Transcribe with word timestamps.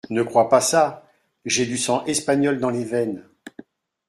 Ne 0.09 0.23
crois 0.23 0.49
pas 0.49 0.61
ça! 0.61 1.05
j’ai 1.45 1.67
du 1.67 1.77
sang 1.77 2.03
espagnol 2.05 2.59
dans 2.59 2.71
les 2.71 2.85
veines! 2.85 3.29